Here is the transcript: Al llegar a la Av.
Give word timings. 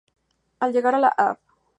Al 0.67 0.73
llegar 0.77 0.95
a 0.95 0.99
la 1.05 1.09
Av. 1.27 1.37